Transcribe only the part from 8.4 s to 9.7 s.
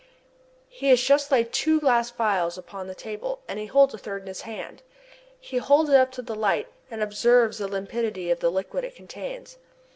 liquid it contains.